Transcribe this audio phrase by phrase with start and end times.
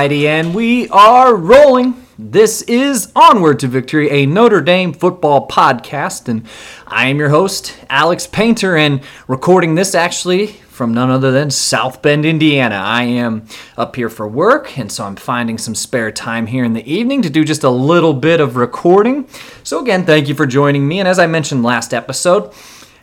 [0.00, 2.06] Alrighty, and we are rolling.
[2.18, 6.46] This is Onward to Victory, a Notre Dame football podcast, and
[6.86, 12.00] I am your host, Alex Painter, and recording this actually from none other than South
[12.00, 12.76] Bend, Indiana.
[12.76, 13.44] I am
[13.76, 17.20] up here for work, and so I'm finding some spare time here in the evening
[17.20, 19.28] to do just a little bit of recording.
[19.64, 22.54] So, again, thank you for joining me, and as I mentioned last episode,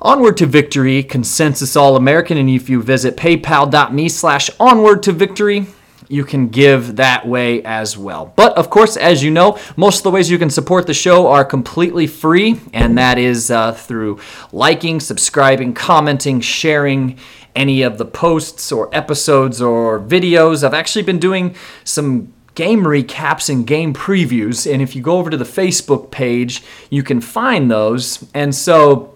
[0.02, 2.38] Onward to Victory Consensus All American.
[2.38, 5.68] And if you visit paypal.me slash onward to victory,
[6.12, 8.34] you can give that way as well.
[8.36, 11.28] But of course, as you know, most of the ways you can support the show
[11.28, 14.20] are completely free, and that is uh, through
[14.52, 17.18] liking, subscribing, commenting, sharing
[17.56, 20.64] any of the posts or episodes or videos.
[20.64, 25.30] I've actually been doing some game recaps and game previews, and if you go over
[25.30, 28.30] to the Facebook page, you can find those.
[28.34, 29.11] And so,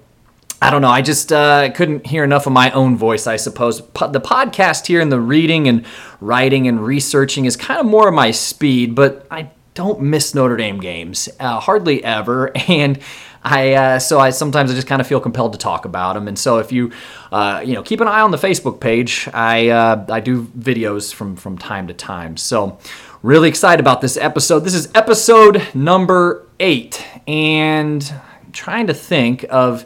[0.62, 0.90] I don't know.
[0.90, 3.82] I just uh, couldn't hear enough of my own voice, I suppose.
[3.82, 5.86] Po- the podcast here and the reading and
[6.22, 10.56] writing and researching is kind of more of my speed, but I don't miss Notre
[10.56, 12.52] Dame games, uh, hardly ever.
[12.68, 13.00] And
[13.44, 16.28] I uh, so I sometimes I just kind of feel compelled to talk about them.
[16.28, 16.92] And so if you
[17.32, 21.14] uh, you know keep an eye on the Facebook page, I uh, I do videos
[21.14, 22.38] from from time to time.
[22.38, 22.80] So
[23.22, 24.62] really excited about this episode.
[24.62, 28.04] This is episode number eight, and
[28.44, 29.86] I'm trying to think of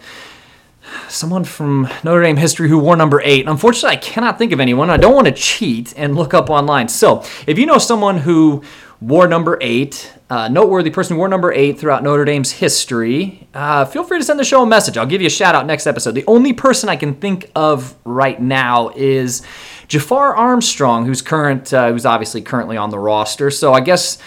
[1.08, 3.48] someone from Notre Dame history who wore number eight.
[3.48, 4.90] Unfortunately, I cannot think of anyone.
[4.90, 6.88] I don't want to cheat and look up online.
[6.88, 8.64] So, if you know someone who
[9.02, 13.86] wore number eight, uh, noteworthy person who wore number eight throughout Notre Dame's history, uh,
[13.86, 14.98] feel free to send the show a message.
[14.98, 16.16] I'll give you a shout out next episode.
[16.16, 19.42] The only person I can think of right now is
[19.88, 23.50] Jafar Armstrong, who's current, uh, who's obviously currently on the roster.
[23.52, 24.18] So, I guess.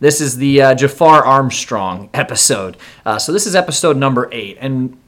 [0.00, 2.76] This is the uh, Jafar Armstrong episode.
[3.06, 4.98] Uh, so this is episode number eight, and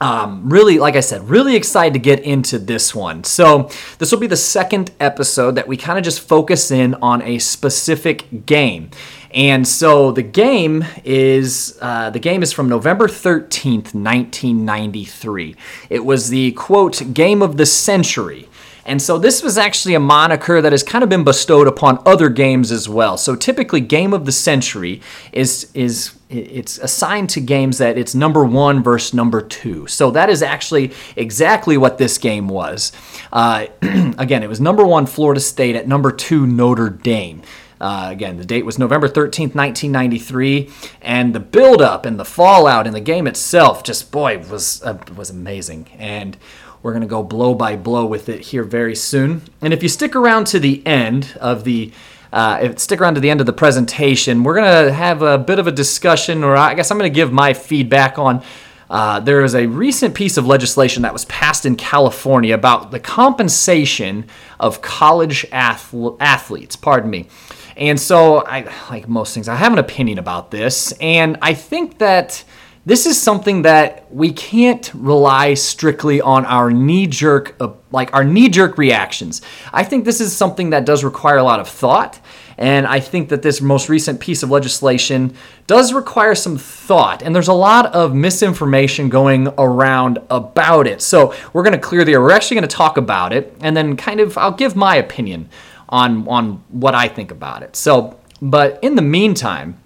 [0.00, 3.24] um, really, like I said, really excited to get into this one.
[3.24, 7.22] So, this will be the second episode that we kind of just focus in on
[7.22, 8.90] a specific game.
[9.30, 15.56] And so the game is uh, the game is from November 13th, 1993.
[15.90, 18.48] It was the quote game of the century.
[18.88, 22.30] And so this was actually a moniker that has kind of been bestowed upon other
[22.30, 23.18] games as well.
[23.18, 28.44] So typically, game of the century is is it's assigned to games that it's number
[28.44, 29.86] one versus number two.
[29.86, 32.92] So that is actually exactly what this game was.
[33.30, 37.42] Uh, again, it was number one Florida State at number two Notre Dame.
[37.80, 40.68] Uh, again, the date was November 13th, 1993,
[41.00, 45.30] and the build-up and the fallout in the game itself just, boy, was, uh, was
[45.30, 45.88] amazing.
[45.96, 46.36] And
[46.82, 49.42] we're going to go blow by blow with it here very soon.
[49.60, 51.92] And if you stick around to the end of the
[52.32, 55.38] uh, if stick around to the end of the presentation, we're going to have a
[55.38, 58.42] bit of a discussion, or I guess I'm going to give my feedback on.
[58.90, 63.00] Uh, there is a recent piece of legislation that was passed in California about the
[63.00, 64.26] compensation
[64.58, 66.76] of college ath- athletes.
[66.76, 67.28] Pardon me.
[67.76, 71.98] And so, I like most things, I have an opinion about this, and I think
[71.98, 72.42] that
[72.88, 78.24] this is something that we can't rely strictly on our knee jerk, uh, like our
[78.24, 79.42] knee jerk reactions.
[79.74, 82.18] I think this is something that does require a lot of thought.
[82.56, 85.34] And I think that this most recent piece of legislation
[85.66, 87.22] does require some thought.
[87.22, 91.02] And there's a lot of misinformation going around about it.
[91.02, 92.22] So we're going to clear the air.
[92.22, 95.50] We're actually going to talk about it and then kind of, I'll give my opinion
[95.90, 97.76] on, on what I think about it.
[97.76, 99.78] So, but in the meantime,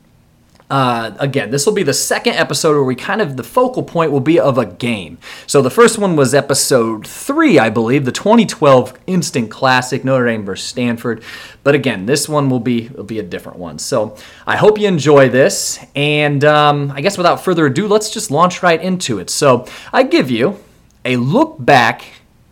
[0.72, 4.10] uh, again, this will be the second episode where we kind of the focal point
[4.10, 5.18] will be of a game.
[5.46, 10.46] So the first one was episode three, I believe, the 2012 instant classic Notre Dame
[10.46, 11.22] versus Stanford.
[11.62, 13.78] But again, this one will be will be a different one.
[13.78, 14.16] So
[14.46, 18.62] I hope you enjoy this, and um, I guess without further ado, let's just launch
[18.62, 19.28] right into it.
[19.28, 20.58] So I give you
[21.04, 22.02] a look back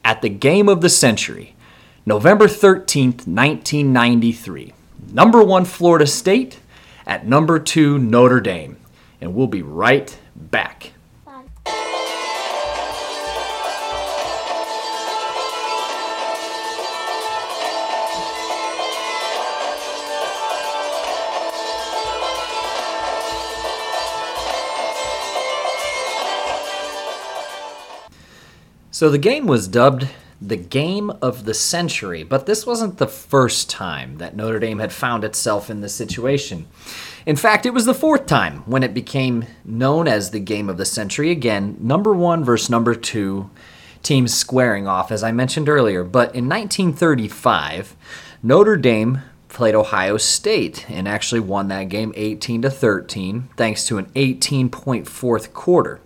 [0.04, 1.54] at the game of the century,
[2.04, 4.74] November 13th, 1993.
[5.10, 6.58] Number one, Florida State
[7.10, 8.76] at number two, Notre Dame.
[9.20, 10.92] And we'll be right back.
[28.92, 30.08] So the game was dubbed
[30.40, 34.92] the game of the century, but this wasn't the first time that Notre Dame had
[34.92, 36.66] found itself in this situation.
[37.26, 40.78] In fact, it was the fourth time when it became known as the game of
[40.78, 41.30] the century.
[41.30, 43.50] Again, number one versus number two
[44.02, 46.02] teams squaring off, as I mentioned earlier.
[46.04, 47.94] But in 1935,
[48.42, 53.98] Notre Dame played Ohio State and actually won that game 18 to 13 thanks to
[53.98, 56.00] an 18 point fourth quarter.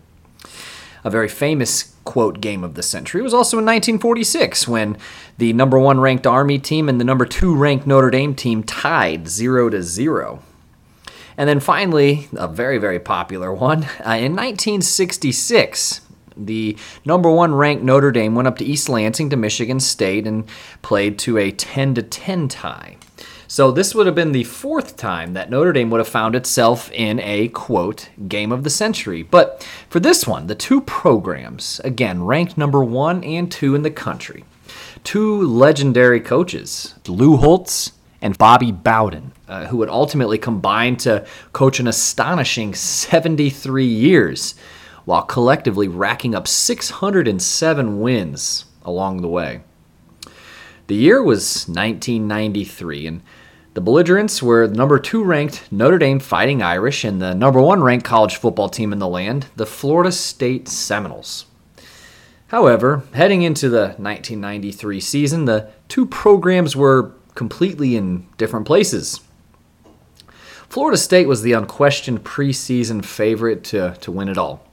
[1.04, 4.96] A very famous quote game of the century was also in 1946 when
[5.38, 9.28] the number one ranked Army team and the number two ranked Notre Dame team tied
[9.28, 10.42] 0 to 0.
[11.36, 16.00] And then finally, a very, very popular one, uh, in 1966,
[16.36, 20.44] the number one ranked Notre Dame went up to East Lansing to Michigan State and
[20.82, 22.96] played to a 10 to 10 tie.
[23.54, 26.90] So this would have been the fourth time that Notre Dame would have found itself
[26.90, 29.22] in a quote game of the century.
[29.22, 33.92] But for this one, the two programs, again, ranked number one and two in the
[33.92, 34.42] country.
[35.04, 41.78] Two legendary coaches, Lou Holtz and Bobby Bowden, uh, who would ultimately combine to coach
[41.78, 44.56] an astonishing 73 years
[45.04, 49.60] while collectively racking up 607 wins along the way.
[50.88, 53.22] The year was 1993, and
[53.74, 57.82] the belligerents were the number two ranked Notre Dame Fighting Irish and the number one
[57.82, 61.46] ranked college football team in the land, the Florida State Seminoles.
[62.48, 69.20] However, heading into the 1993 season, the two programs were completely in different places.
[70.68, 74.64] Florida State was the unquestioned preseason favorite to, to win it all.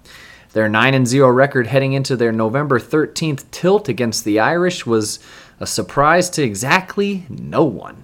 [0.54, 5.20] Their 9 0 record heading into their November 13th tilt against the Irish was
[5.60, 8.01] a surprise to exactly no one.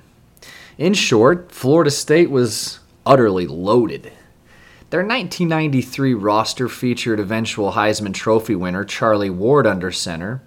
[0.77, 4.11] In short, Florida State was utterly loaded.
[4.91, 10.43] Their 1993 roster featured eventual Heisman Trophy winner Charlie Ward under center,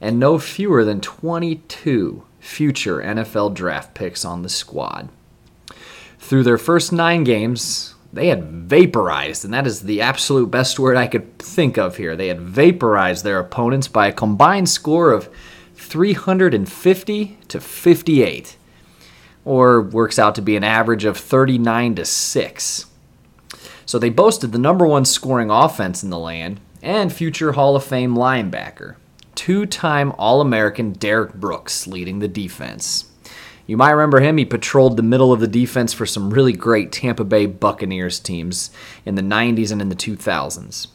[0.00, 5.10] and no fewer than 22 future NFL draft picks on the squad.
[6.18, 10.96] Through their first nine games, they had vaporized, and that is the absolute best word
[10.96, 12.16] I could think of here.
[12.16, 15.28] They had vaporized their opponents by a combined score of
[15.74, 18.57] 350 to 58
[19.48, 22.86] or works out to be an average of 39 to 6.
[23.86, 27.82] So they boasted the number one scoring offense in the land and future Hall of
[27.82, 28.96] Fame linebacker,
[29.34, 33.10] two time All American Derrick Brooks leading the defense.
[33.66, 34.36] You might remember him.
[34.36, 38.70] He patrolled the middle of the defense for some really great Tampa Bay Buccaneers teams
[39.06, 40.88] in the 90s and in the 2000s.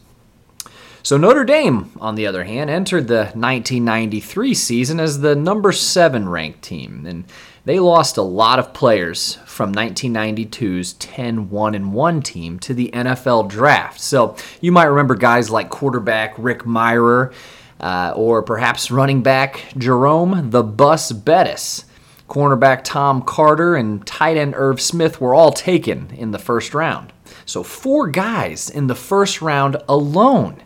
[1.02, 6.28] So Notre Dame, on the other hand, entered the 1993 season as the number 7
[6.28, 7.24] ranked team and
[7.64, 13.48] they lost a lot of players from 1992's 10 1 1 team to the NFL
[13.48, 14.00] draft.
[14.00, 17.32] So you might remember guys like quarterback Rick Mirer
[17.80, 21.84] uh, or perhaps running back Jerome the Bus Bettis.
[22.28, 27.12] Cornerback Tom Carter and tight end Irv Smith were all taken in the first round.
[27.44, 30.62] So, four guys in the first round alone.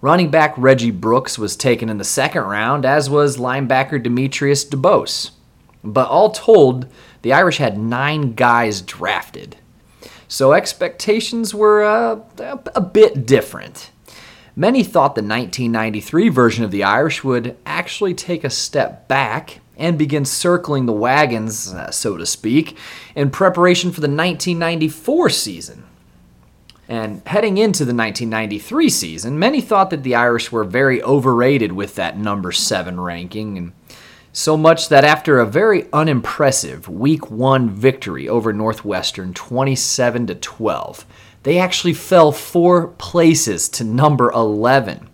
[0.00, 5.32] Running back Reggie Brooks was taken in the second round, as was linebacker Demetrius DuBose.
[5.86, 6.86] But all told,
[7.22, 9.56] the Irish had nine guys drafted.
[10.28, 12.20] So expectations were uh,
[12.74, 13.90] a bit different.
[14.56, 19.98] Many thought the 1993 version of the Irish would actually take a step back and
[19.98, 22.76] begin circling the wagons, uh, so to speak,
[23.14, 25.84] in preparation for the 1994 season.
[26.88, 31.96] And heading into the 1993 season, many thought that the Irish were very overrated with
[31.96, 33.72] that number 7 ranking and
[34.36, 41.06] so much that after a very unimpressive week 1 victory over Northwestern 27 to 12,
[41.42, 45.08] they actually fell 4 places to number 11.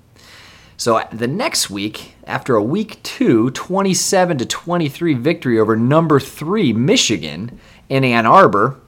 [0.77, 6.19] So uh, the next week, after a week 2 27 to 23 victory over number
[6.19, 8.81] 3 Michigan in Ann Arbor,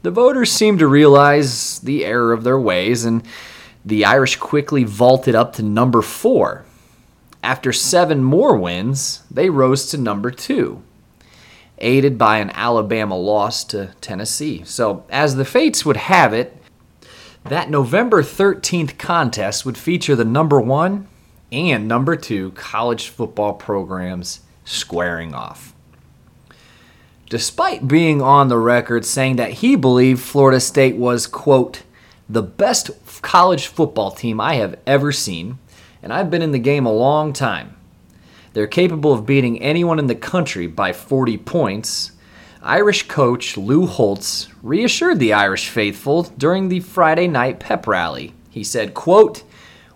[0.00, 3.22] the voters seemed to realize the error of their ways, and
[3.84, 6.64] the Irish quickly vaulted up to number four.
[7.46, 10.82] After seven more wins, they rose to number two,
[11.78, 14.64] aided by an Alabama loss to Tennessee.
[14.64, 16.60] So, as the fates would have it,
[17.44, 21.06] that November 13th contest would feature the number one
[21.52, 25.72] and number two college football programs squaring off
[27.28, 31.82] despite being on the record saying that he believed Florida State was, quote,
[32.28, 32.90] the best
[33.22, 35.58] college football team I have ever seen,
[36.06, 37.74] and I've been in the game a long time.
[38.52, 42.12] They're capable of beating anyone in the country by 40 points.
[42.62, 48.34] Irish coach Lou Holtz reassured the Irish faithful during the Friday night pep rally.
[48.50, 49.42] He said, quote,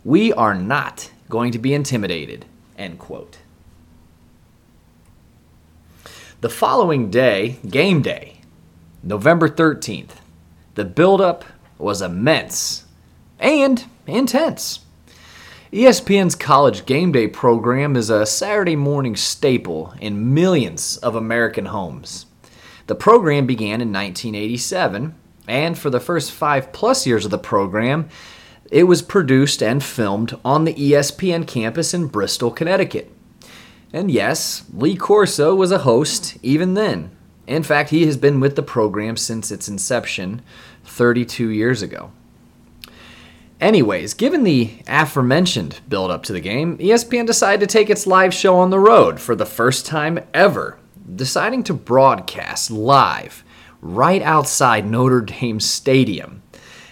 [0.03, 2.45] "We are not going to be intimidated."
[2.77, 3.39] End quote.
[6.41, 8.41] The following day, game day,
[9.05, 10.17] November 13th,
[10.75, 11.45] the buildup
[11.79, 12.85] was immense
[13.39, 14.81] and intense.
[15.73, 22.27] ESPN's College Game Day program is a Saturday morning staple in millions of American homes.
[22.89, 25.15] The program began in 1987,
[25.47, 28.09] and for the first five plus years of the program,
[28.73, 33.09] it was produced and filmed on the ESPN campus in Bristol, Connecticut.
[33.93, 37.17] And yes, Lee Corso was a host even then.
[37.47, 40.43] In fact, he has been with the program since its inception
[40.83, 42.11] 32 years ago.
[43.61, 48.33] Anyways, given the aforementioned build up to the game, ESPN decided to take its live
[48.33, 50.79] show on the road for the first time ever,
[51.15, 53.45] deciding to broadcast live
[53.83, 56.41] right outside Notre Dame Stadium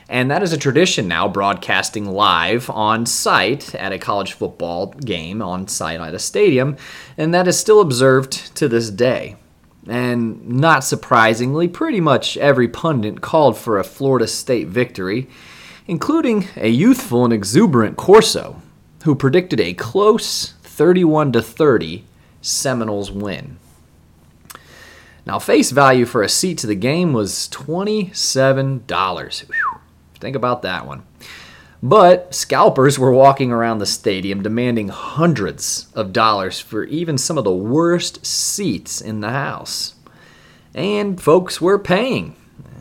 [0.08, 5.42] and that is a tradition now, broadcasting live on site at a college football game
[5.42, 6.76] on site at a stadium,
[7.18, 9.36] and that is still observed to this day.
[9.86, 15.28] And not surprisingly, pretty much every pundit called for a Florida State victory,
[15.88, 18.62] including a youthful and exuberant Corso,
[19.04, 22.04] who predicted a close 31 30
[22.40, 23.58] Seminoles win.
[25.26, 29.46] Now, face value for a seat to the game was $27.
[29.46, 29.80] Whew.
[30.20, 31.02] Think about that one.
[31.82, 37.44] But scalpers were walking around the stadium demanding hundreds of dollars for even some of
[37.44, 39.94] the worst seats in the house.
[40.74, 42.34] And folks were paying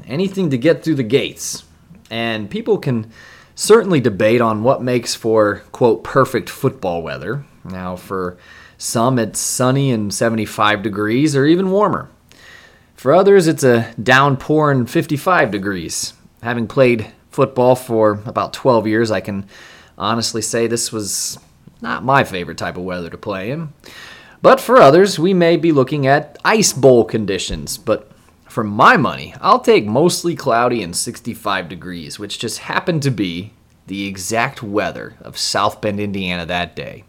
[0.06, 1.64] anything to get through the gates.
[2.10, 3.12] And people can
[3.56, 7.44] certainly debate on what makes for, quote, perfect football weather.
[7.66, 8.38] Now, for
[8.78, 12.10] some, it's sunny and 75 degrees or even warmer.
[12.96, 16.14] For others, it's a downpour and 55 degrees.
[16.42, 19.48] Having played football for about 12 years, I can
[19.98, 21.38] honestly say this was
[21.82, 23.70] not my favorite type of weather to play in.
[24.42, 27.78] But for others, we may be looking at ice bowl conditions.
[27.78, 28.12] But
[28.58, 33.54] for my money, I'll take mostly cloudy and 65 degrees, which just happened to be
[33.86, 37.04] the exact weather of South Bend, Indiana that day.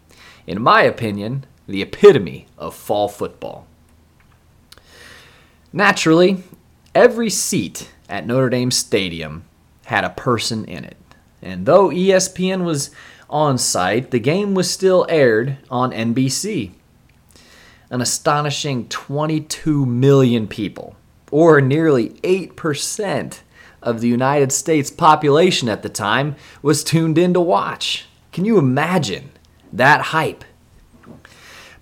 [0.45, 3.65] In my opinion, the epitome of fall football.
[5.73, 6.43] Naturally,
[6.93, 9.43] every seat at Notre Dame Stadium
[9.85, 10.97] had a person in it.
[11.41, 12.91] And though ESPN was
[13.27, 16.73] on site, the game was still aired on NBC.
[17.89, 20.95] An astonishing 22 million people,
[21.31, 23.39] or nearly 8%
[23.81, 28.05] of the United States population at the time, was tuned in to watch.
[28.31, 29.31] Can you imagine
[29.71, 30.43] that hype?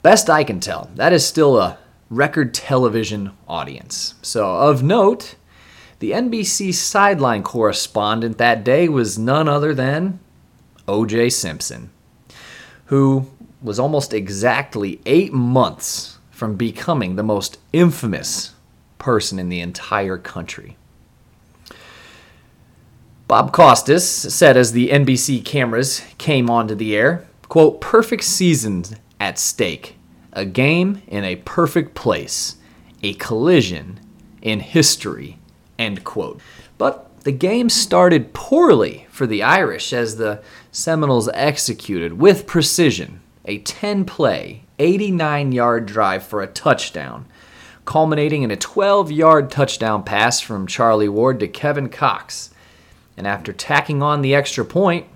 [0.01, 1.77] Best I can tell, that is still a
[2.09, 4.13] record television audience.
[4.21, 5.35] So, of note,
[5.99, 10.19] the NBC sideline correspondent that day was none other than
[10.87, 11.31] O.J.
[11.31, 11.89] Simpson,
[12.85, 13.29] who
[13.61, 18.53] was almost exactly eight months from becoming the most infamous
[19.07, 20.75] person in the entire country.
[23.25, 28.83] Bob Costas said as the NBC cameras came onto the air, quote, perfect season
[29.17, 29.95] at stake,
[30.33, 32.57] a game in a perfect place,
[33.01, 33.97] a collision
[34.41, 35.39] in history
[35.79, 36.41] End quote.
[36.77, 43.59] But the game started poorly for the Irish as the Seminoles executed with precision a
[43.59, 47.25] 10 play, 89 yard drive for a touchdown,
[47.87, 52.51] culminating in a 12 yard touchdown pass from Charlie Ward to Kevin Knox.
[53.15, 55.07] And after tacking on the extra point,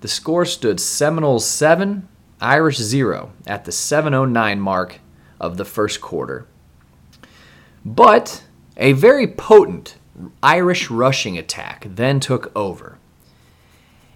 [0.00, 2.08] the score stood Seminoles 7,
[2.40, 5.00] Irish 0 at the 709 mark
[5.38, 6.46] of the first quarter.
[7.84, 8.42] But
[8.76, 9.96] a very potent
[10.42, 12.98] Irish rushing attack then took over.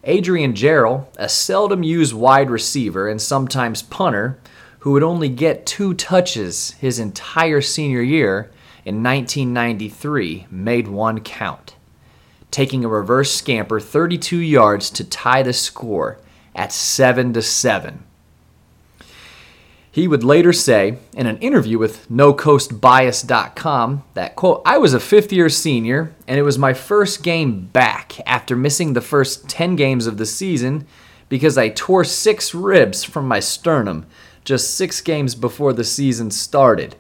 [0.05, 4.39] Adrian Jarrell, a seldom used wide receiver and sometimes punter,
[4.81, 8.51] who would only get two touches his entire senior year
[8.85, 11.75] in 1993, made one count,
[12.51, 16.19] taking a reverse scamper 32 yards to tie the score
[16.55, 18.05] at 7 to 7.
[19.91, 25.33] He would later say in an interview with NoCoastBias.com that, quote, I was a fifth
[25.33, 30.07] year senior and it was my first game back after missing the first 10 games
[30.07, 30.87] of the season
[31.29, 34.07] because I tore six ribs from my sternum
[34.49, 36.97] just six games before the season started.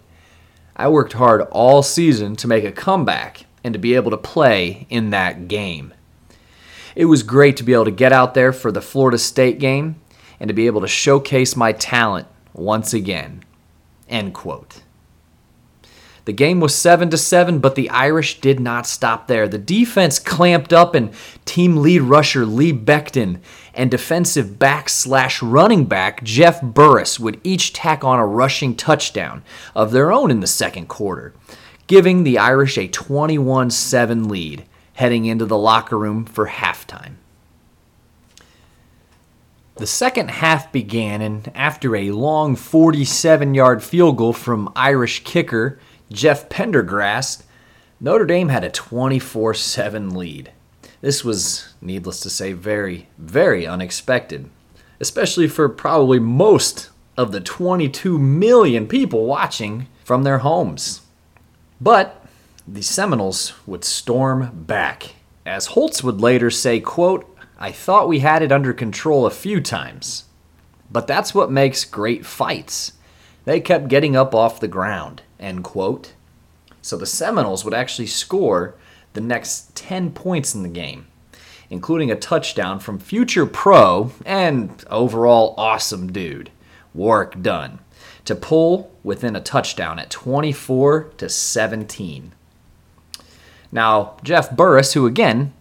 [0.76, 4.87] I worked hard all season to make a comeback and to be able to play
[4.90, 5.95] in that game.
[6.95, 9.97] It was great to be able to get out there for the Florida State game
[10.38, 13.43] and to be able to showcase my talent once again.
[14.11, 14.83] End quote.
[16.29, 19.49] The game was 7 to 7, but the Irish did not stop there.
[19.49, 21.11] The defense clamped up and
[21.47, 23.41] team lead rusher Lee Becton
[23.73, 29.43] and defensive back slash running back Jeff Burris would each tack on a rushing touchdown
[29.75, 31.33] of their own in the second quarter,
[31.87, 34.67] giving the Irish a 21 7 lead
[34.97, 37.15] heading into the locker room for halftime.
[39.77, 45.79] The second half began, and after a long 47 yard field goal from Irish kicker
[46.12, 47.43] Jeff Pendergrast,
[48.00, 50.53] Notre Dame had a 24 7 lead.
[51.00, 54.49] This was, needless to say, very, very unexpected,
[55.01, 61.03] especially for probably most of the 22 million people watching from their homes.
[61.81, 62.25] But
[62.66, 65.14] the Seminoles would storm back.
[65.44, 67.27] As Holtz would later say, quote,
[67.59, 70.25] I thought we had it under control a few times.
[70.90, 72.92] But that's what makes great fights.
[73.49, 75.23] They kept getting up off the ground.
[75.41, 76.13] End quote.
[76.83, 78.75] So the Seminoles would actually score
[79.15, 81.07] the next 10 points in the game,
[81.71, 86.51] including a touchdown from future pro and overall awesome dude,
[86.93, 87.79] Warrick Dunn,
[88.27, 92.33] to pull within a touchdown at 24 to 17.
[93.73, 95.55] Now, Jeff Burris, who again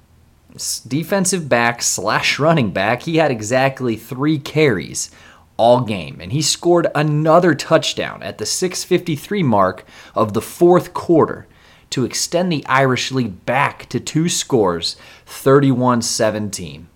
[0.88, 3.04] defensive back slash running back.
[3.04, 5.12] He had exactly three carries
[5.57, 11.47] all game, and he scored another touchdown at the 6:53 mark of the fourth quarter
[11.89, 16.87] to extend the Irish lead back to two scores, 31-17.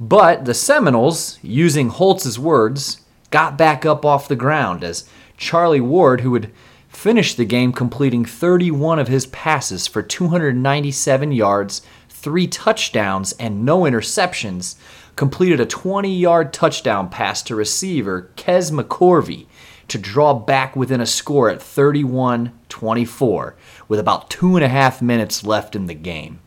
[0.00, 3.00] But the Seminoles, using Holtz's words,
[3.30, 6.52] got back up off the ground as Charlie Ward, who would
[6.88, 13.80] finish the game completing 31 of his passes for 297 yards, three touchdowns, and no
[13.80, 14.76] interceptions,
[15.18, 19.46] completed a 20 yard touchdown pass to receiver Kez McCorvey
[19.88, 23.56] to draw back within a score at 31 24
[23.88, 26.38] with about two and a half minutes left in the game.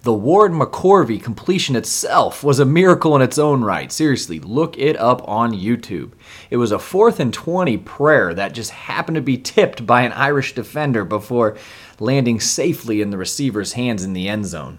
[0.00, 3.92] The Ward McCorvey completion itself was a miracle in its own right.
[3.92, 6.12] Seriously, look it up on YouTube.
[6.48, 10.12] It was a fourth and 20 prayer that just happened to be tipped by an
[10.12, 11.58] Irish defender before
[11.98, 14.78] landing safely in the receiver's hands in the end zone.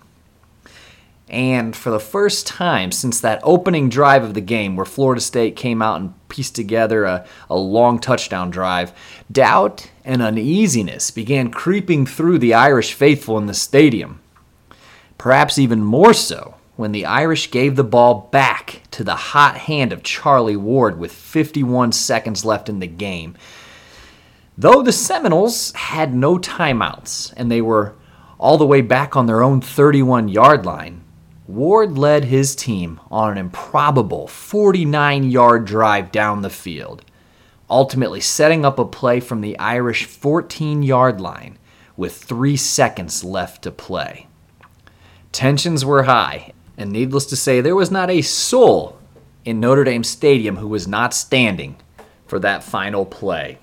[1.30, 5.58] And for the first time since that opening drive of the game where Florida State
[5.58, 8.94] came out and pieced together a, a long touchdown drive,
[9.30, 14.22] doubt and uneasiness began creeping through the Irish faithful in the stadium.
[15.18, 19.92] Perhaps even more so when the Irish gave the ball back to the hot hand
[19.92, 23.36] of Charlie Ward with 51 seconds left in the game.
[24.58, 27.96] Though the Seminoles had no timeouts and they were
[28.40, 31.02] all the way back on their own 31 yard line,
[31.48, 37.06] Ward led his team on an improbable 49 yard drive down the field,
[37.70, 41.58] ultimately setting up a play from the Irish 14 yard line
[41.96, 44.28] with three seconds left to play.
[45.32, 48.98] Tensions were high, and needless to say, there was not a soul
[49.46, 51.78] in Notre Dame Stadium who was not standing
[52.26, 53.58] for that final play.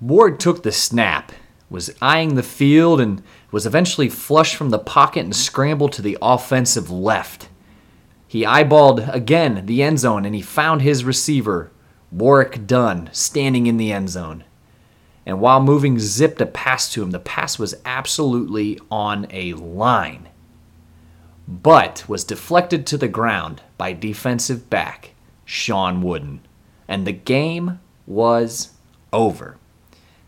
[0.00, 1.32] Ward took the snap,
[1.70, 6.18] was eyeing the field, and was eventually flushed from the pocket and scrambled to the
[6.20, 7.48] offensive left.
[8.26, 11.72] He eyeballed again the end zone and he found his receiver,
[12.12, 14.44] Warrick Dunn, standing in the end zone.
[15.24, 17.10] And while moving, zipped a pass to him.
[17.10, 20.28] The pass was absolutely on a line,
[21.46, 25.10] but was deflected to the ground by defensive back
[25.44, 26.40] Shawn Wooden.
[26.86, 28.72] And the game was
[29.12, 29.58] over.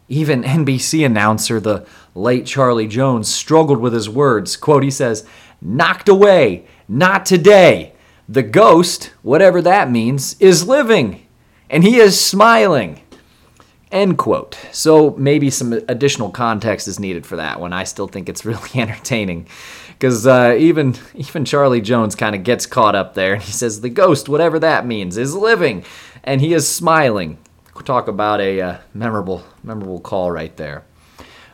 [0.08, 4.56] Even NBC announcer, the late Charlie Jones, struggled with his words.
[4.56, 5.26] Quote, he says,
[5.60, 7.92] knocked away, not today.
[8.28, 11.26] The ghost, whatever that means, is living,
[11.68, 13.00] and he is smiling.
[13.90, 14.56] End quote.
[14.70, 17.72] So maybe some additional context is needed for that one.
[17.72, 19.48] I still think it's really entertaining
[19.88, 23.80] because uh, even even Charlie Jones kind of gets caught up there, and he says
[23.80, 25.84] the ghost, whatever that means, is living,
[26.22, 27.38] and he is smiling.
[27.84, 30.84] Talk about a uh, memorable memorable call right there.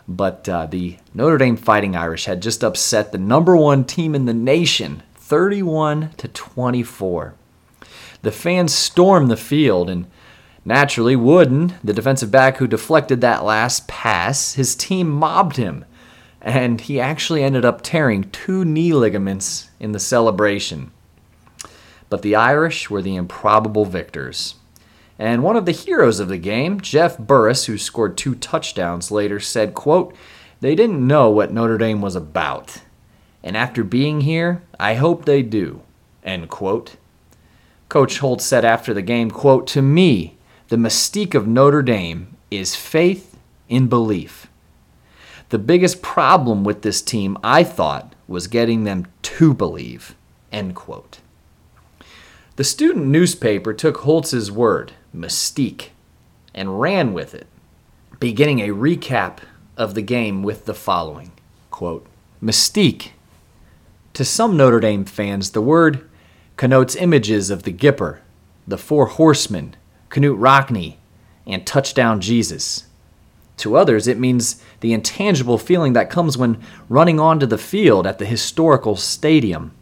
[0.08, 4.24] But uh, the Notre Dame Fighting Irish had just upset the number one team in
[4.24, 7.34] the nation, 31 to 24.
[8.22, 10.06] The fans stormed the field and
[10.66, 15.84] Naturally, Wooden, the defensive back who deflected that last pass, his team mobbed him,
[16.40, 20.90] and he actually ended up tearing two knee ligaments in the celebration.
[22.08, 24.55] But the Irish were the improbable victors.
[25.18, 29.40] And one of the heroes of the game, Jeff Burris, who scored two touchdowns later,
[29.40, 30.14] said, quote,
[30.60, 32.82] They didn't know what Notre Dame was about.
[33.42, 35.82] And after being here, I hope they do.
[36.22, 36.96] End quote.
[37.88, 40.36] Coach Holtz said after the game, quote, To me,
[40.68, 44.48] the mystique of Notre Dame is faith in belief.
[45.50, 50.16] The biggest problem with this team, I thought, was getting them to believe.
[50.50, 51.20] End quote.
[52.56, 55.88] The student newspaper took Holtz's word, mystique,
[56.54, 57.46] and ran with it,
[58.20, 59.38] beginning a recap
[59.76, 61.32] of the game with the following
[61.70, 62.06] quote,
[62.42, 63.10] Mystique.
[64.14, 66.08] To some Notre Dame fans, the word
[66.56, 68.20] connotes images of the Gipper,
[68.66, 69.76] the Four Horsemen,
[70.08, 70.96] Knute Rockne,
[71.46, 72.86] and Touchdown Jesus.
[73.58, 78.18] To others, it means the intangible feeling that comes when running onto the field at
[78.18, 79.72] the historical stadium.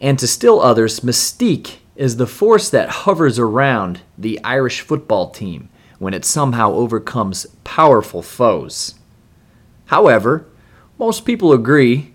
[0.00, 5.68] And to still others, mystique is the force that hovers around the Irish football team
[5.98, 8.94] when it somehow overcomes powerful foes.
[9.86, 10.46] However,
[10.96, 12.14] most people agree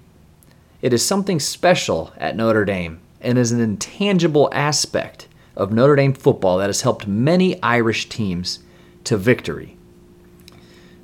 [0.81, 6.13] it is something special at Notre Dame and is an intangible aspect of Notre Dame
[6.13, 8.59] football that has helped many Irish teams
[9.03, 9.75] to victory.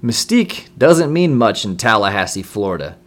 [0.01, 2.97] Mystique doesn't mean much in Tallahassee, Florida.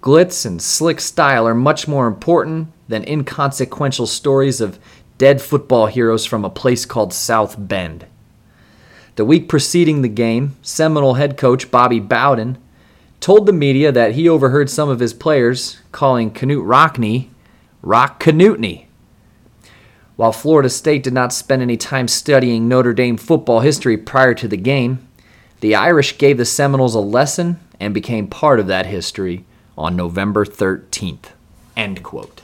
[0.00, 4.78] Glitz and slick style are much more important than inconsequential stories of
[5.18, 8.06] dead football heroes from a place called South Bend.
[9.16, 12.56] The week preceding the game, Seminole head coach Bobby Bowden
[13.20, 17.28] told the media that he overheard some of his players calling Knute Rockne
[17.82, 18.88] Rock Canutney
[20.18, 24.48] while Florida State did not spend any time studying Notre Dame football history prior to
[24.48, 25.06] the game,
[25.60, 29.44] the Irish gave the Seminoles a lesson and became part of that history
[29.76, 31.26] on November 13th.
[31.76, 32.42] End quote.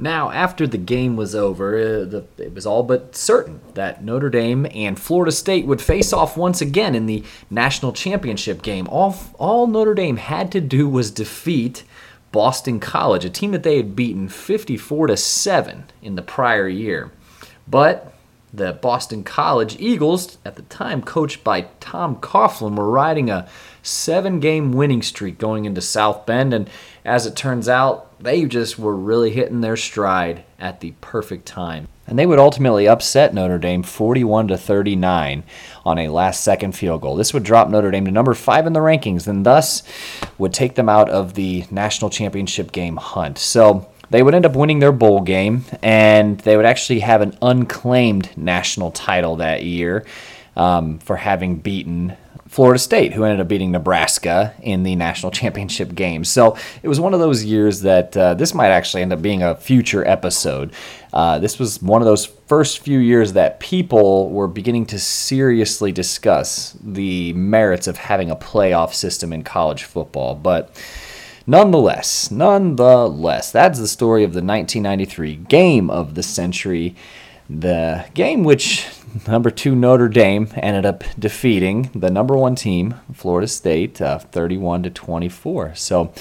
[0.00, 4.66] Now, after the game was over, uh, it was all but certain that Notre Dame
[4.74, 8.88] and Florida State would face off once again in the national championship game.
[8.88, 11.84] All, all Notre Dame had to do was defeat
[12.32, 17.10] Boston College, a team that they had beaten 54 to 7 in the prior year.
[17.68, 18.14] But
[18.52, 23.46] the Boston College Eagles, at the time coached by Tom Coughlin, were riding a
[23.82, 26.52] seven game winning streak going into South Bend.
[26.52, 26.70] And
[27.04, 31.88] as it turns out, they just were really hitting their stride at the perfect time.
[32.06, 35.44] And they would ultimately upset Notre Dame 41 to 39
[35.84, 37.16] on a last second field goal.
[37.16, 39.82] This would drop Notre Dame to number 5 in the rankings and thus
[40.36, 43.38] would take them out of the national championship game hunt.
[43.38, 47.38] So they would end up winning their bowl game and they would actually have an
[47.40, 50.04] unclaimed national title that year
[50.56, 52.16] um, for having beaten
[52.50, 56.24] Florida State, who ended up beating Nebraska in the national championship game.
[56.24, 59.40] So it was one of those years that uh, this might actually end up being
[59.40, 60.72] a future episode.
[61.12, 65.92] Uh, this was one of those first few years that people were beginning to seriously
[65.92, 70.34] discuss the merits of having a playoff system in college football.
[70.34, 70.76] But
[71.46, 76.96] nonetheless, nonetheless, that's the story of the 1993 game of the century.
[77.48, 78.88] The game which
[79.26, 84.84] number two Notre Dame ended up defeating the number one team, Florida State, uh, 31
[84.84, 85.74] to 24.
[85.74, 86.12] So,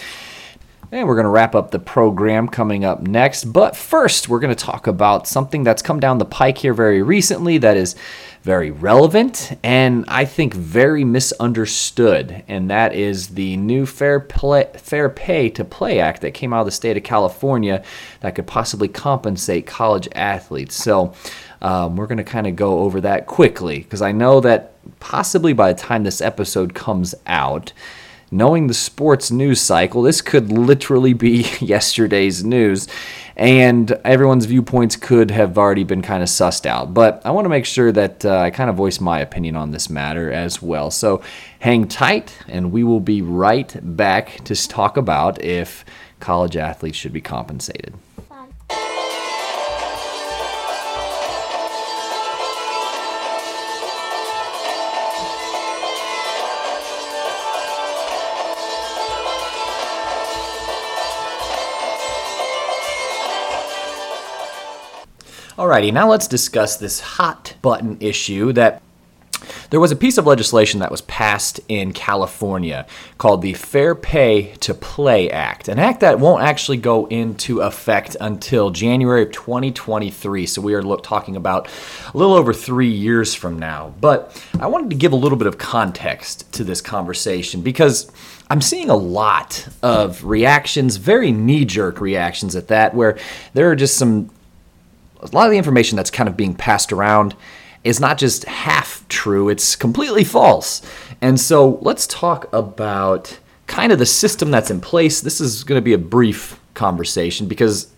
[0.91, 3.45] and we're going to wrap up the program coming up next.
[3.45, 7.03] But first, we're going to talk about something that's come down the pike here very
[7.03, 7.95] recently that is
[8.41, 12.43] very relevant and I think very misunderstood.
[12.47, 16.61] And that is the new Fair, play, Fair Pay to Play Act that came out
[16.61, 17.83] of the state of California
[18.21, 20.75] that could possibly compensate college athletes.
[20.75, 21.13] So,
[21.61, 25.53] um, we're going to kind of go over that quickly because I know that possibly
[25.53, 27.73] by the time this episode comes out,
[28.31, 32.87] knowing the sports news cycle, this could literally be yesterday's news,
[33.35, 36.93] and everyone's viewpoints could have already been kind of sussed out.
[36.93, 39.71] But I want to make sure that uh, I kind of voice my opinion on
[39.71, 40.91] this matter as well.
[40.91, 41.21] So
[41.59, 45.85] hang tight, and we will be right back to talk about if
[46.19, 47.93] college athletes should be compensated.
[65.59, 68.81] Alrighty, now let's discuss this hot button issue that
[69.71, 74.53] there was a piece of legislation that was passed in California called the Fair Pay
[74.61, 80.45] to Play Act, an act that won't actually go into effect until January of 2023.
[80.45, 81.67] So we are talking about
[82.13, 83.93] a little over three years from now.
[83.99, 88.09] But I wanted to give a little bit of context to this conversation because
[88.49, 93.17] I'm seeing a lot of reactions, very knee jerk reactions at that, where
[93.53, 94.29] there are just some
[95.19, 97.35] a lot of the information that's kind of being passed around
[97.83, 100.81] is not just half true, it's completely false.
[101.21, 105.21] And so let's talk about kind of the system that's in place.
[105.21, 107.91] This is going to be a brief conversation because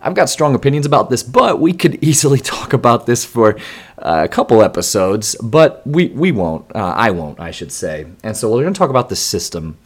[0.00, 3.58] I've got strong opinions about this, but we could easily talk about this for
[3.98, 6.64] uh, a couple episodes, but we, we won't.
[6.74, 8.06] Uh, I won't, I should say.
[8.22, 9.78] And so we're going to talk about the system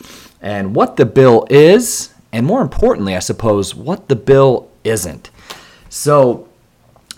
[0.42, 5.30] and what the bill is, and more importantly, I suppose, what the bill isn't.
[5.88, 6.49] So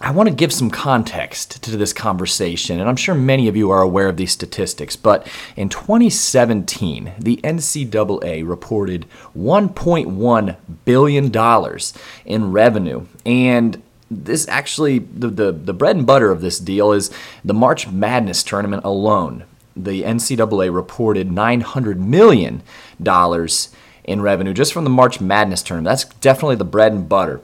[0.03, 3.71] I want to give some context to this conversation, and I'm sure many of you
[3.71, 9.07] are aware of these statistics, but in 2017, the NCAA reported
[9.39, 11.79] $1.1 billion
[12.25, 13.07] in revenue.
[13.25, 17.13] And this actually, the, the, the bread and butter of this deal is
[17.45, 19.45] the March Madness tournament alone.
[19.77, 22.63] The NCAA reported $900 million
[24.05, 25.93] in revenue just from the March Madness tournament.
[25.93, 27.41] That's definitely the bread and butter.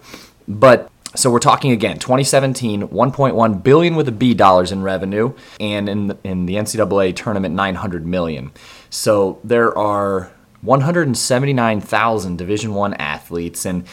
[0.49, 5.89] But so we're talking again 2017 1.1 billion with a b dollars in revenue and
[5.89, 8.53] in the, in the ncaa tournament 900 million.
[8.91, 10.31] So there are
[10.63, 13.87] 179000 division 1 athletes and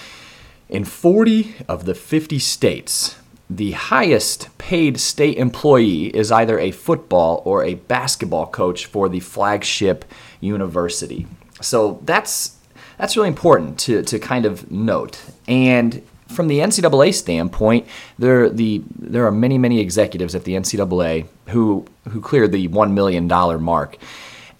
[0.67, 3.15] in 40 of the 50 states
[3.49, 9.19] the highest paid state employee is either a football or a basketball coach for the
[9.19, 10.03] flagship
[10.39, 11.27] university.
[11.61, 12.57] So that's
[12.97, 15.21] that's really important to, to kind of note.
[15.47, 16.01] And
[16.35, 17.87] from the NCAA standpoint,
[18.19, 22.93] there the there are many many executives at the NCAA who who cleared the one
[22.93, 23.97] million dollar mark,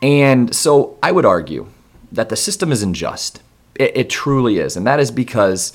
[0.01, 1.67] and so I would argue
[2.11, 3.41] that the system is unjust.
[3.75, 5.73] It, it truly is, and that is because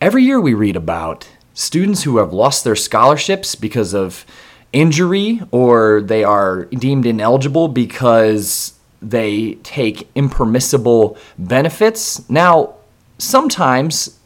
[0.00, 4.26] every year we read about students who have lost their scholarships because of
[4.72, 12.28] injury or they are deemed ineligible because they take impermissible benefits.
[12.28, 12.74] Now,
[13.18, 14.18] sometimes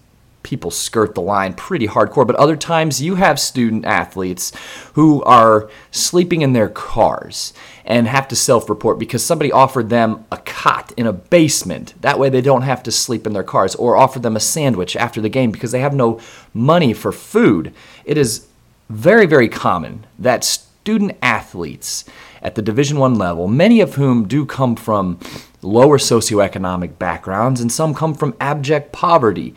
[0.49, 4.51] people skirt the line pretty hardcore, but other times you have student athletes
[4.95, 7.53] who are sleeping in their cars
[7.85, 11.93] and have to self report because somebody offered them a cot in a basement.
[12.01, 14.97] That way they don't have to sleep in their cars, or offered them a sandwich
[14.97, 16.19] after the game because they have no
[16.55, 17.75] money for food.
[18.07, 18.47] It is
[18.89, 22.07] very, very common that student athletes
[22.41, 25.19] at the division 1 level many of whom do come from
[25.61, 29.55] lower socioeconomic backgrounds and some come from abject poverty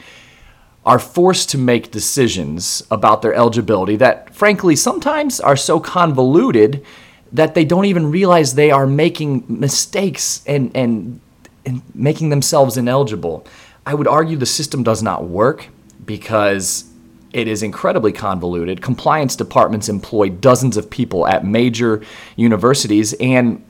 [0.86, 6.84] are forced to make decisions about their eligibility that, frankly, sometimes are so convoluted
[7.32, 11.20] that they don't even realize they are making mistakes and, and,
[11.66, 13.46] and making themselves ineligible.
[13.86, 15.68] I would argue the system does not work
[16.04, 16.86] because
[17.32, 18.82] it is incredibly convoluted.
[18.82, 22.02] Compliance departments employ dozens of people at major
[22.36, 23.64] universities, and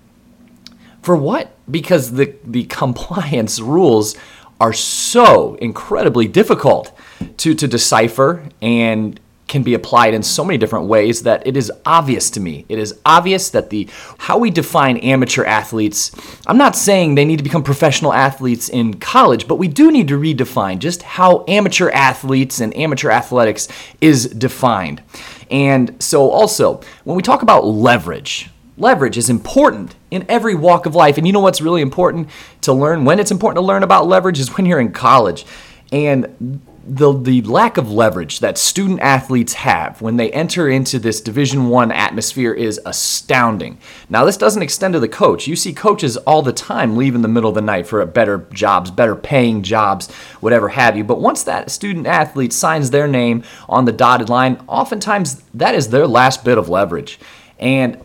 [1.04, 1.54] for what?
[1.70, 4.16] Because the, the compliance rules
[4.60, 6.96] are so incredibly difficult
[7.38, 9.20] to, to decipher and
[9.52, 12.66] can be applied in so many different ways that it is obvious to me.
[12.70, 16.10] It is obvious that the how we define amateur athletes,
[16.48, 20.08] I'm not saying they need to become professional athletes in college, but we do need
[20.08, 23.68] to redefine just how amateur athletes and amateur athletics
[24.00, 25.04] is defined.
[25.52, 30.96] And so also, when we talk about leverage, leverage is important in every walk of
[30.96, 31.18] life.
[31.18, 32.30] And you know what's really important
[32.62, 33.04] to learn?
[33.04, 35.46] When it's important to learn about leverage is when you're in college.
[35.92, 41.22] And the, the lack of leverage that student athletes have when they enter into this
[41.22, 43.78] division one atmosphere is astounding.
[44.10, 45.48] Now this doesn't extend to the coach.
[45.48, 48.48] You see coaches all the time leave in the middle of the night for better
[48.52, 51.04] jobs better paying jobs whatever have you.
[51.04, 55.90] But once that student athlete signs their name on the dotted line oftentimes that is
[55.90, 57.20] their last bit of leverage.
[57.60, 58.02] And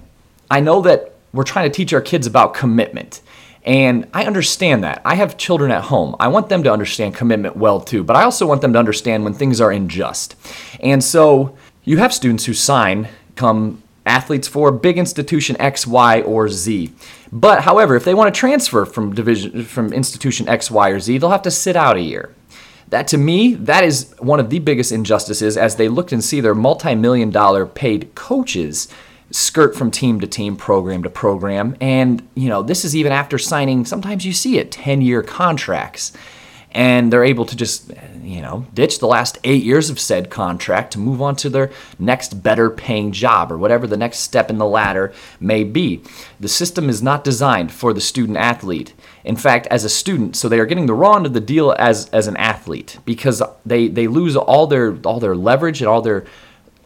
[0.51, 3.21] I know that we're trying to teach our kids about commitment.
[3.67, 5.03] And I understand that.
[5.05, 6.15] I have children at home.
[6.21, 9.25] I want them to understand commitment well too, but I also want them to understand
[9.25, 10.37] when things are unjust.
[10.81, 16.49] And so you have students who sign come athletes for big institution X, Y, or
[16.49, 16.93] Z.
[17.33, 21.19] But however, if they want to transfer from division from institution X, Y, or Z,
[21.19, 22.33] they'll have to sit out a year.
[22.89, 26.41] That to me, that is one of the biggest injustices as they look and see
[26.41, 28.87] their multi-million dollar paid coaches
[29.37, 31.77] skirt from team to team, program to program.
[31.79, 36.13] And, you know, this is even after signing, sometimes you see it, 10 year contracts.
[36.73, 37.91] And they're able to just,
[38.23, 41.71] you know, ditch the last eight years of said contract to move on to their
[41.99, 46.03] next better paying job or whatever the next step in the ladder may be.
[46.41, 48.95] The system is not designed for the student athlete.
[49.25, 51.75] In fact, as a student, so they are getting the raw end of the deal
[51.79, 56.03] as, as an athlete because they, they lose all their all their leverage and all
[56.03, 56.27] their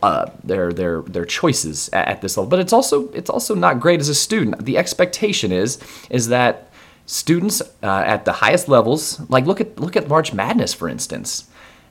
[0.02, 2.48] uh, their their their choices at, at, this level.
[2.48, 4.64] But it's also it's also not great as a student.
[4.64, 6.70] The expectation is is that
[7.06, 11.48] students uh, at the highest levels, like look at look at March Madness for instance.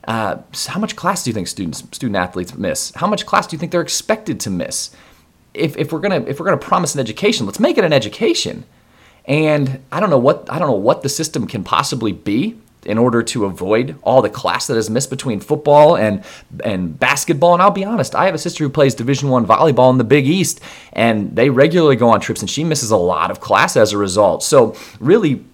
[0.08, 2.92] Uh, how much class do you think students student athletes miss?
[2.96, 4.96] How much class do you think they're expected to miss?
[5.54, 8.66] If, if we're gonna if we're gonna promise an education, let's make it an education.
[9.26, 12.98] And I don't know what I don't know what the system can possibly be in
[12.98, 16.24] order to avoid all the class that is missed between football and
[16.64, 17.54] and basketball.
[17.54, 20.04] And I'll be honest, I have a sister who plays Division One volleyball in the
[20.04, 20.62] Big East,
[20.94, 23.98] and they regularly go on trips, and she misses a lot of class as a
[23.98, 24.44] result.
[24.44, 25.46] So really.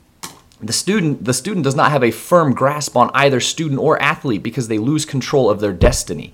[0.61, 4.41] The student, the student does not have a firm grasp on either student or athlete
[4.41, 6.33] because they lose control of their destiny.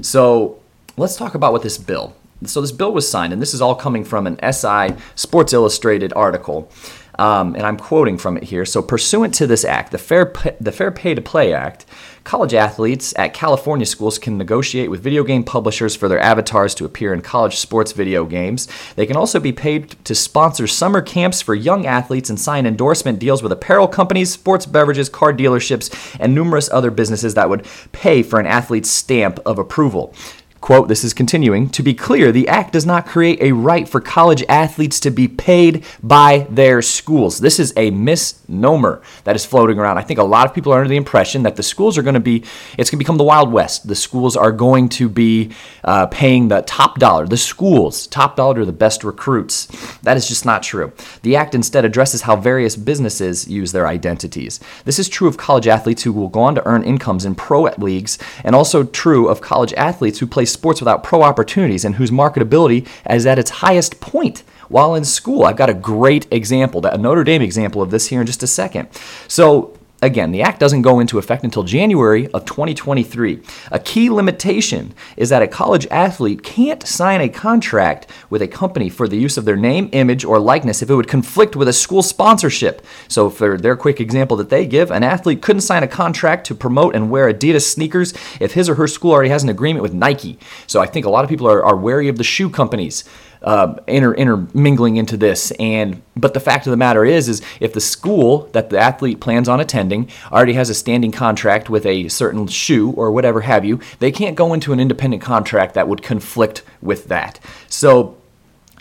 [0.00, 0.60] So
[0.96, 2.14] let's talk about what this bill.
[2.44, 6.12] So this bill was signed, and this is all coming from an SI Sports Illustrated
[6.14, 6.70] article.
[7.18, 8.64] Um, and I'm quoting from it here.
[8.64, 11.84] So, pursuant to this act, the Fair, Pay, the Fair Pay to Play Act,
[12.24, 16.84] college athletes at California schools can negotiate with video game publishers for their avatars to
[16.84, 18.68] appear in college sports video games.
[18.96, 23.18] They can also be paid to sponsor summer camps for young athletes and sign endorsement
[23.18, 28.22] deals with apparel companies, sports beverages, car dealerships, and numerous other businesses that would pay
[28.22, 30.14] for an athlete's stamp of approval.
[30.62, 31.68] Quote, this is continuing.
[31.70, 35.26] To be clear, the act does not create a right for college athletes to be
[35.26, 37.40] paid by their schools.
[37.40, 39.98] This is a misnomer that is floating around.
[39.98, 42.14] I think a lot of people are under the impression that the schools are going
[42.14, 42.44] to be,
[42.78, 43.88] it's going to become the Wild West.
[43.88, 45.50] The schools are going to be
[45.82, 47.26] uh, paying the top dollar.
[47.26, 49.66] The schools, top dollar to the best recruits.
[50.02, 50.92] That is just not true.
[51.22, 54.60] The act instead addresses how various businesses use their identities.
[54.84, 57.62] This is true of college athletes who will go on to earn incomes in pro
[57.78, 62.10] leagues, and also true of college athletes who play sports without pro opportunities and whose
[62.10, 65.44] marketability is at its highest point while in school.
[65.44, 68.46] I've got a great example, a Notre Dame example of this here in just a
[68.46, 68.88] second.
[69.28, 73.40] So Again, the act doesn't go into effect until January of 2023.
[73.70, 78.88] A key limitation is that a college athlete can't sign a contract with a company
[78.88, 81.72] for the use of their name, image, or likeness if it would conflict with a
[81.72, 82.84] school sponsorship.
[83.06, 86.54] So, for their quick example that they give, an athlete couldn't sign a contract to
[86.56, 89.94] promote and wear Adidas sneakers if his or her school already has an agreement with
[89.94, 90.36] Nike.
[90.66, 93.04] So, I think a lot of people are, are wary of the shoe companies
[93.42, 95.50] uh, inter, intermingling into this.
[95.52, 99.20] And but the fact of the matter is, is if the school that the athlete
[99.20, 103.64] plans on attending already has a standing contract with a certain shoe or whatever have
[103.64, 107.40] you, they can't go into an independent contract that would conflict with that.
[107.68, 108.16] So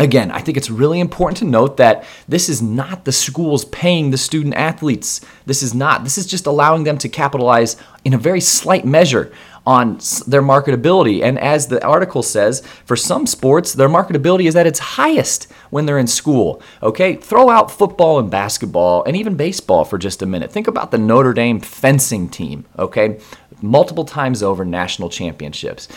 [0.02, 4.10] Again, I think it's really important to note that this is not the schools paying
[4.10, 5.22] the student athletes.
[5.46, 6.04] This is not.
[6.04, 9.32] This is just allowing them to capitalize in a very slight measure
[9.66, 11.22] on their marketability.
[11.22, 15.86] And as the article says, for some sports, their marketability is at its highest when
[15.86, 16.62] they're in school.
[16.82, 20.52] Okay, throw out football and basketball and even baseball for just a minute.
[20.52, 23.20] Think about the Notre Dame fencing team, okay?
[23.62, 25.88] Multiple times over national championships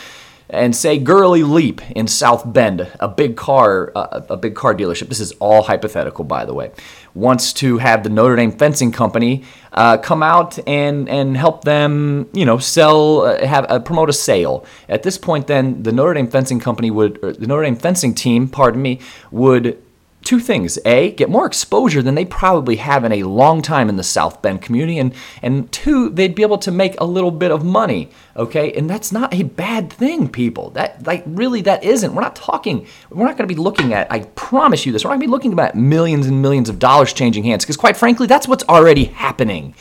[0.49, 5.09] and say Gurley Leep in South Bend, a big car, uh, a big car dealership.
[5.09, 6.71] This is all hypothetical, by the way.
[7.15, 12.29] Wants to have the Notre Dame Fencing Company uh, come out and and help them,
[12.33, 14.65] you know, sell, uh, have uh, promote a sale.
[14.89, 18.49] At this point, then the Notre Dame Fencing Company would, the Notre Dame Fencing team,
[18.49, 18.99] pardon me,
[19.31, 19.81] would
[20.25, 20.77] two things.
[20.83, 24.41] A, get more exposure than they probably have in a long time in the South
[24.41, 24.99] Bend community.
[24.99, 28.09] And, and two, they'd be able to make a little bit of money.
[28.35, 28.73] Okay.
[28.73, 30.71] And that's not a bad thing, people.
[30.71, 32.13] That, like, really, that isn't.
[32.13, 35.11] We're not talking, we're not going to be looking at, I promise you this, we're
[35.11, 37.63] not going to be looking at millions and millions of dollars changing hands.
[37.63, 39.75] Because, quite frankly, that's what's already happening.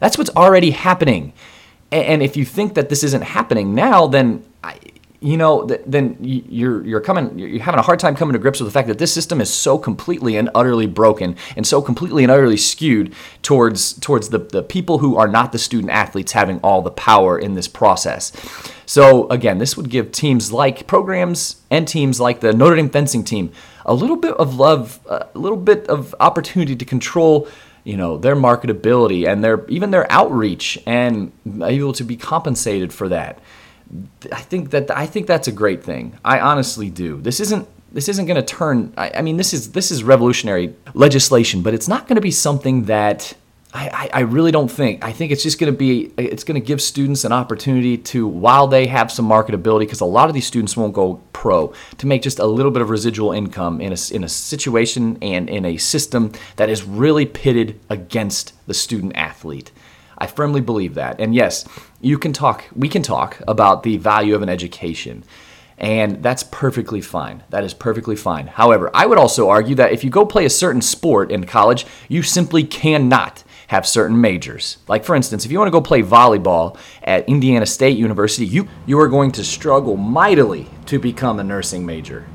[0.00, 1.32] That's what's already happening.
[1.92, 4.78] And if you think that this isn't happening now, then I,
[5.22, 8.66] you know, then you're you're coming you're having a hard time coming to grips with
[8.66, 12.32] the fact that this system is so completely and utterly broken and so completely and
[12.32, 16.80] utterly skewed towards towards the, the people who are not the student athletes having all
[16.80, 18.32] the power in this process.
[18.86, 23.22] So again, this would give teams like programs and teams like the Notre Dame fencing
[23.22, 23.52] team
[23.84, 27.46] a little bit of love, a little bit of opportunity to control
[27.84, 33.08] you know their marketability and their even their outreach and able to be compensated for
[33.08, 33.38] that
[34.32, 38.08] i think that i think that's a great thing i honestly do this isn't this
[38.08, 41.88] isn't going to turn I, I mean this is this is revolutionary legislation but it's
[41.88, 43.34] not going to be something that
[43.72, 45.04] I, I really don't think.
[45.04, 48.26] I think it's just going to be, it's going to give students an opportunity to,
[48.26, 52.06] while they have some marketability, because a lot of these students won't go pro, to
[52.06, 55.64] make just a little bit of residual income in a, in a situation and in
[55.64, 59.70] a system that is really pitted against the student athlete.
[60.20, 61.20] I firmly believe that.
[61.20, 61.66] And yes,
[62.00, 65.24] you can talk, we can talk about the value of an education.
[65.78, 67.42] And that's perfectly fine.
[67.48, 68.48] That is perfectly fine.
[68.48, 71.86] However, I would also argue that if you go play a certain sport in college,
[72.08, 74.76] you simply cannot have certain majors.
[74.88, 78.68] Like for instance, if you want to go play volleyball at Indiana State University, you
[78.84, 82.26] you are going to struggle mightily to become a nursing major.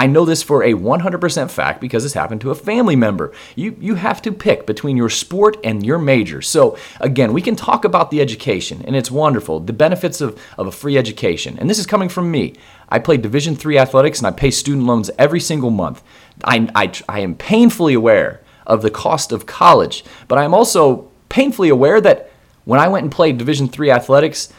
[0.00, 3.34] I know this for a 100% fact because this happened to a family member.
[3.54, 6.40] You, you have to pick between your sport and your major.
[6.40, 10.66] So, again, we can talk about the education, and it's wonderful, the benefits of, of
[10.66, 11.58] a free education.
[11.58, 12.54] And this is coming from me.
[12.88, 16.02] I play Division III athletics and I pay student loans every single month.
[16.44, 20.02] I, I, I am painfully aware of the cost of college.
[20.28, 22.30] But I'm also painfully aware that
[22.64, 24.50] when I went and played Division three athletics,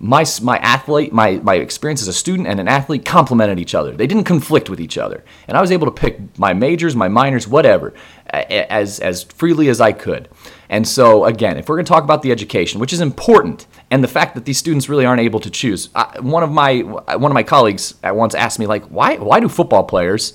[0.00, 3.92] my, my athlete, my, my experience as a student and an athlete complemented each other.
[3.92, 5.24] They didn't conflict with each other.
[5.48, 7.94] And I was able to pick my majors, my minors, whatever,
[8.28, 10.28] as, as freely as I could.
[10.68, 14.04] And so, again, if we're going to talk about the education, which is important, and
[14.04, 17.30] the fact that these students really aren't able to choose, I, one of my one
[17.30, 20.34] of my colleagues once asked me, like, why why do football players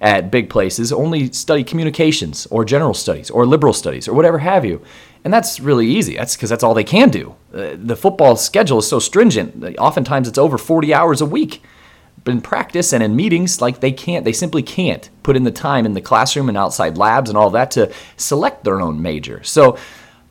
[0.00, 4.64] at big places only study communications or general studies or liberal studies or whatever have
[4.64, 4.82] you.
[5.24, 6.16] And that's really easy.
[6.16, 7.34] That's because that's all they can do.
[7.52, 9.78] Uh, the football schedule is so stringent.
[9.78, 11.62] Oftentimes it's over 40 hours a week.
[12.24, 15.50] But in practice and in meetings, like they can't, they simply can't put in the
[15.50, 19.42] time in the classroom and outside labs and all that to select their own major.
[19.42, 19.78] So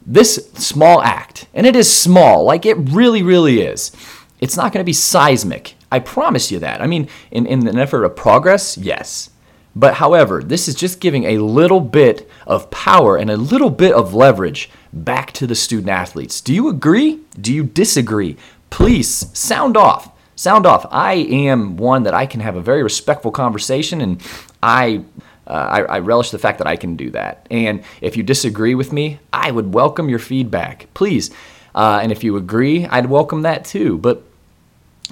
[0.05, 3.91] this small act, and it is small, like it really, really is.
[4.39, 5.75] It's not going to be seismic.
[5.91, 6.81] I promise you that.
[6.81, 9.29] I mean, in, in an effort of progress, yes.
[9.75, 13.93] But however, this is just giving a little bit of power and a little bit
[13.93, 16.41] of leverage back to the student athletes.
[16.41, 17.21] Do you agree?
[17.39, 18.37] Do you disagree?
[18.69, 20.11] Please sound off.
[20.35, 20.85] Sound off.
[20.91, 24.21] I am one that I can have a very respectful conversation, and
[24.61, 25.03] I,
[25.47, 27.47] uh, I, I relish the fact that I can do that.
[27.51, 31.31] And if you disagree with me, I would welcome your feedback, please.
[31.75, 33.97] Uh, and if you agree, I'd welcome that too.
[33.97, 34.23] But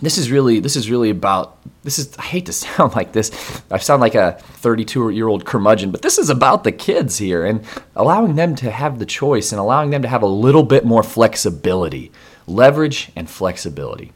[0.01, 3.31] this is really this is really about this is I hate to sound like this.
[3.69, 7.45] I sound like a 32 year old curmudgeon, but this is about the kids here
[7.45, 7.63] and
[7.95, 11.03] allowing them to have the choice and allowing them to have a little bit more
[11.03, 12.11] flexibility,
[12.47, 14.11] leverage and flexibility.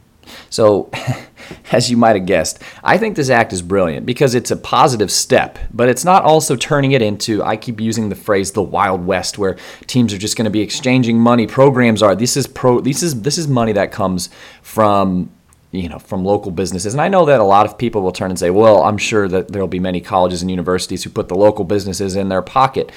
[0.50, 0.90] So,
[1.72, 5.12] as you might have guessed, I think this act is brilliant because it's a positive
[5.12, 9.06] step, but it's not also turning it into, I keep using the phrase the Wild
[9.06, 11.46] West where teams are just going to be exchanging money.
[11.46, 14.30] Programs are this is pro this is this is money that comes
[14.62, 15.30] from
[15.76, 16.94] you know from local businesses.
[16.94, 19.28] And i know that a lot of people will turn and say well i'm sure
[19.28, 22.92] that there'll be many colleges and universities who put the local businesses in their pocket.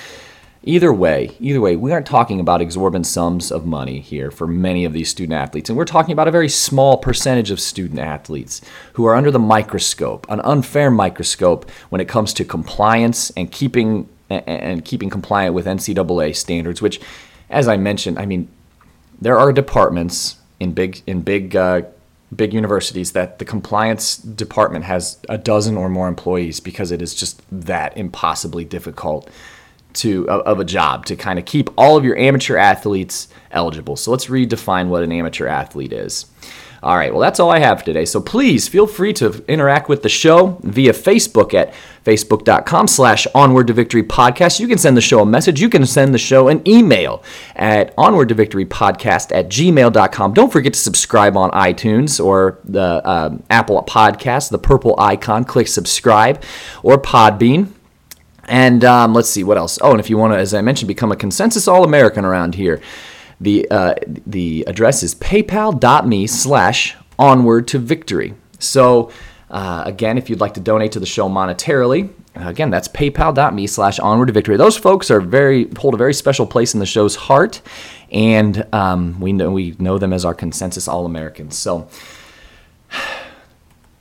[0.64, 4.85] Either way either way we aren't talking about exorbitant sums of money here for many
[4.85, 5.68] of these student athletes.
[5.68, 8.61] And we're talking about a very small percentage of student athletes
[8.95, 14.09] who are under the microscope an unfair microscope when it comes to compliance and keeping
[14.31, 17.01] and keeping compliant with ncaa standards which
[17.49, 18.47] as i mentioned i mean
[19.20, 21.83] there are departments in big in big uh,
[22.35, 27.14] big universities that the compliance department has a dozen or more employees because it is
[27.14, 29.31] just that impossibly difficult
[29.95, 33.97] to of a job to kind of keep all of your amateur athletes eligible.
[33.97, 36.26] So let's redefine what an amateur athlete is.
[36.83, 38.05] All right, well, that's all I have today.
[38.05, 41.74] So please feel free to interact with the show via Facebook at
[42.05, 44.61] facebook.com slash onward to victory podcast.
[44.61, 45.61] You can send the show a message.
[45.61, 47.22] You can send the show an email
[47.57, 50.35] at onward to victory podcast at gmail.com.
[50.35, 55.45] Don't forget to subscribe on iTunes or the um, Apple Podcast, the purple icon.
[55.45, 56.43] Click subscribe
[56.85, 57.72] or Podbean.
[58.45, 59.79] And um, let's see what else.
[59.83, 62.55] Oh, and if you want to, as I mentioned, become a consensus All American around
[62.55, 62.81] here,
[63.41, 63.95] the, uh,
[64.26, 68.34] the address is paypal.me slash onward to victory.
[68.59, 69.11] So,
[69.51, 73.66] uh, again, if you'd like to donate to the show monetarily, uh, again, that's paypal.me
[73.66, 74.57] slash onward to victory.
[74.57, 77.62] Those folks are very hold a very special place in the show's heart,
[78.11, 81.57] and um, we know we know them as our consensus All Americans.
[81.57, 81.89] So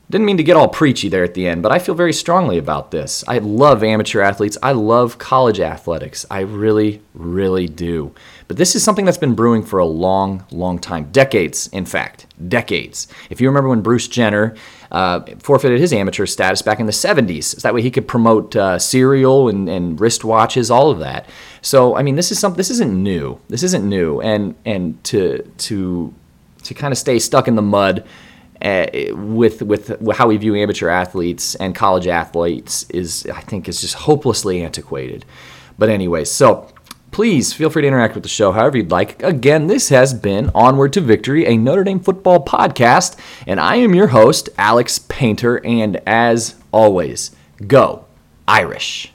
[0.10, 2.58] Didn't mean to get all preachy there at the end, but I feel very strongly
[2.58, 3.26] about this.
[3.28, 4.58] I love amateur athletes.
[4.64, 6.26] I love college athletics.
[6.32, 8.16] I really, really do.
[8.48, 11.12] But this is something that's been brewing for a long, long time.
[11.12, 12.26] Decades, in fact.
[12.48, 13.10] Decades.
[13.30, 14.56] If you remember when Bruce Jenner
[14.94, 18.56] uh, forfeited his amateur status back in the 70s, so that way he could promote
[18.56, 21.28] uh, cereal and, and wristwatches, all of that.
[21.62, 22.56] So, I mean, this is something.
[22.56, 23.42] This isn't new.
[23.50, 24.22] This isn't new.
[24.22, 26.14] And and to to
[26.64, 28.06] to kind of stay stuck in the mud
[28.62, 33.82] uh, with with how we view amateur athletes and college athletes is I think is
[33.82, 35.26] just hopelessly antiquated.
[35.78, 36.72] But anyways, so
[37.12, 39.22] please feel free to interact with the show however you'd like.
[39.24, 43.96] Again, this has been Onward to Victory, a Notre Dame football podcast, and I am
[43.96, 47.32] your host, Alex Painter, and as always,
[47.68, 48.06] go
[48.48, 49.12] Irish.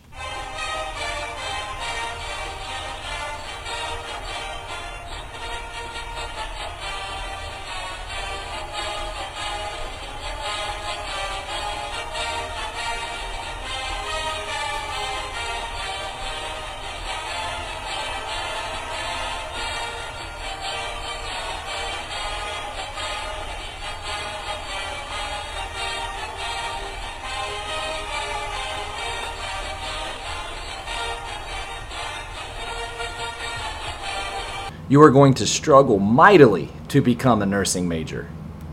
[34.93, 38.29] You are going to struggle mightily to become a nursing major.